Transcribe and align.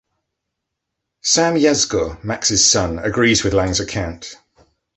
Sam 1.21 1.53
Yasgur, 1.57 2.23
Max's 2.23 2.65
son, 2.65 2.97
agrees 2.97 3.43
with 3.43 3.53
Lang's 3.53 3.79
account. 3.79 4.35